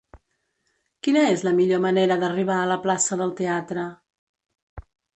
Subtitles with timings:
[1.07, 3.89] Quina és la millor manera d'arribar a la plaça del Teatre?